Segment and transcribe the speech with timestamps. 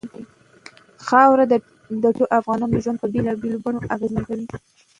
[1.07, 1.45] خاوره
[2.03, 4.45] د ټولو افغانانو ژوند په بېلابېلو بڼو اغېزمن کوي.